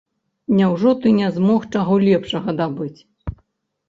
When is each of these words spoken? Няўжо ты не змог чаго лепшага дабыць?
Няўжо 0.59 0.93
ты 1.03 1.11
не 1.17 1.27
змог 1.35 1.67
чаго 1.75 1.93
лепшага 2.05 2.55
дабыць? 2.63 2.99